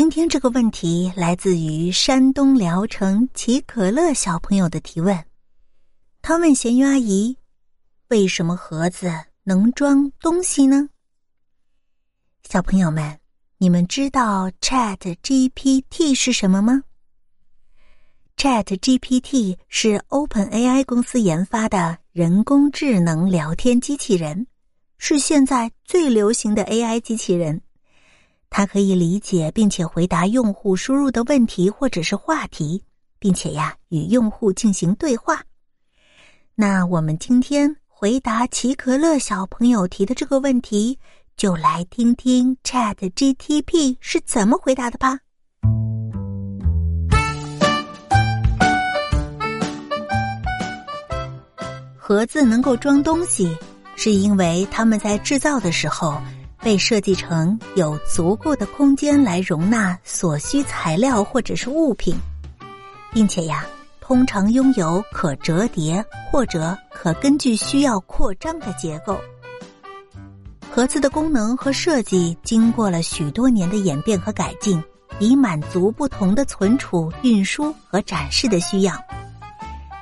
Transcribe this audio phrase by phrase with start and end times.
[0.00, 5.26] 今天这个问题来自于山东聊城齐可乐小朋友的提问。
[6.22, 7.36] 他问咸鱼阿姨
[8.08, 9.12] ：“为什么盒子
[9.44, 10.88] 能装东西呢？”
[12.48, 13.18] 小朋友们，
[13.58, 16.82] 你们知道 Chat GPT 是什么吗
[18.38, 24.46] ？Chat GPT 是 Open AI 公司研发的人工智能聊天机器人，
[24.96, 27.60] 是现在最流行的 AI 机器人。
[28.52, 32.82] 它可以理解并且回答用户输入的问题或者是话题，
[33.20, 35.40] 并且呀与用户进行对话。
[36.56, 40.98] 那我们今天回答齐可乐小朋友提的这个问题，
[41.36, 45.20] 就来听听 Chat GTP 是怎么回答的吧。
[51.96, 53.56] 盒子能够装东西，
[53.94, 56.20] 是因为他们在制造的时候。
[56.62, 62.14] 被设计成有足够的空间来容纳所需材料或者是物品，
[63.12, 63.64] 并且呀，
[64.00, 69.18] 通常拥有可折叠或者可根据需要扩张的结构。
[70.70, 74.82] 盒子的功能和设计经过了许多年的演变和改进，
[75.18, 78.94] 以满足不同的存储、运输和展示的需要。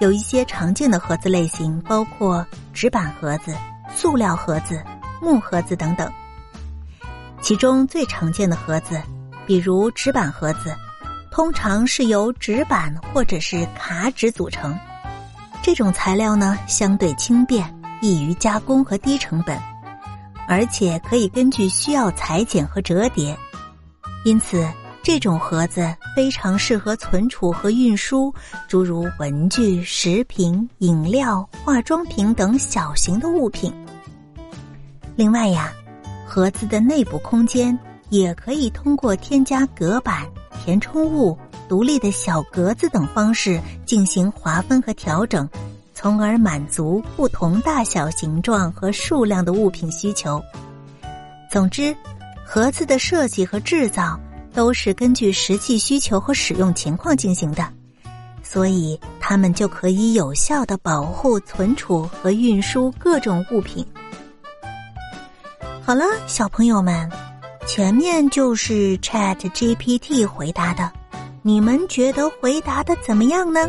[0.00, 3.56] 有一些常见的盒子类型包括纸板盒子、
[3.94, 4.82] 塑料盒子、
[5.20, 6.12] 木盒子等等。
[7.42, 9.02] 其中最常见的盒子，
[9.46, 10.72] 比如纸板盒子，
[11.28, 14.78] 通常是由纸板或者是卡纸组成。
[15.60, 17.68] 这种材料呢，相对轻便，
[18.00, 19.60] 易于加工和低成本，
[20.46, 23.36] 而且可以根据需要裁剪和折叠。
[24.24, 24.64] 因此，
[25.02, 28.32] 这种盒子非常适合存储和运输
[28.68, 33.74] 诸如文具、食品、饮料、化妆品等小型的物品。
[35.16, 35.72] 另外呀。
[36.34, 40.26] 盒子的内部空间也可以通过添加隔板、
[40.64, 41.36] 填充物、
[41.68, 45.46] 独立的小格子等方式进行划分和调整，
[45.92, 50.42] 从而满足不同大小、形状和数量的物品需求。
[51.50, 51.94] 总之，
[52.46, 54.18] 盒子的设计和制造
[54.54, 57.68] 都是根据实际需求和使用情况进行的，
[58.42, 63.86] 所以它们就可以有效的保护、存储和运输各种物品。
[65.84, 67.10] 好了，小朋友们，
[67.66, 70.88] 前面就是 Chat GPT 回答的，
[71.42, 73.68] 你们觉得回答的怎么样呢？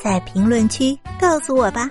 [0.00, 1.90] 在评论区告诉我吧。